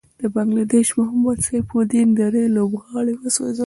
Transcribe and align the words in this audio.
د 0.19 0.21
بنګله 0.33 0.63
دېش 0.75 0.87
محمد 0.99 1.37
سيف 1.47 1.67
الدين 1.77 2.09
دری 2.17 2.43
لوبغاړی 2.57 3.13
وسوځل. 3.17 3.59